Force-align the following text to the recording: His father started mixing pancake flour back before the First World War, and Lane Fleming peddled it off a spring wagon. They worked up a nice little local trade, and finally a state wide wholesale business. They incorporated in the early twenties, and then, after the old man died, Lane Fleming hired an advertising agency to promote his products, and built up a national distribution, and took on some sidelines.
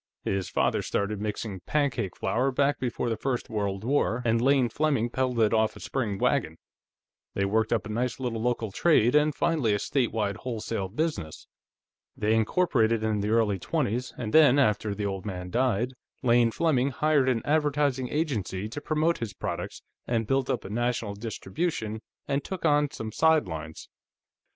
His 0.23 0.49
father 0.49 0.81
started 0.81 1.21
mixing 1.21 1.59
pancake 1.59 2.17
flour 2.17 2.49
back 2.51 2.79
before 2.79 3.07
the 3.07 3.15
First 3.17 3.51
World 3.51 3.83
War, 3.83 4.23
and 4.25 4.41
Lane 4.41 4.67
Fleming 4.67 5.11
peddled 5.11 5.39
it 5.41 5.53
off 5.53 5.75
a 5.75 5.79
spring 5.79 6.17
wagon. 6.17 6.57
They 7.35 7.45
worked 7.45 7.71
up 7.71 7.85
a 7.85 7.89
nice 7.89 8.19
little 8.19 8.41
local 8.41 8.71
trade, 8.71 9.13
and 9.13 9.35
finally 9.35 9.75
a 9.75 9.77
state 9.77 10.11
wide 10.11 10.37
wholesale 10.37 10.89
business. 10.89 11.45
They 12.17 12.33
incorporated 12.33 13.03
in 13.03 13.19
the 13.21 13.29
early 13.29 13.59
twenties, 13.59 14.11
and 14.17 14.33
then, 14.33 14.57
after 14.57 14.95
the 14.95 15.05
old 15.05 15.23
man 15.23 15.51
died, 15.51 15.93
Lane 16.23 16.49
Fleming 16.49 16.89
hired 16.89 17.29
an 17.29 17.43
advertising 17.45 18.09
agency 18.09 18.67
to 18.69 18.81
promote 18.81 19.19
his 19.19 19.35
products, 19.35 19.83
and 20.07 20.25
built 20.25 20.49
up 20.49 20.65
a 20.65 20.69
national 20.71 21.13
distribution, 21.13 22.01
and 22.27 22.43
took 22.43 22.65
on 22.65 22.89
some 22.89 23.11
sidelines. 23.11 23.87